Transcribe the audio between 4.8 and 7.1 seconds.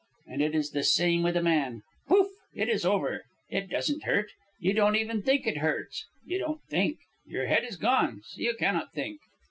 even think it hurts. You don't think.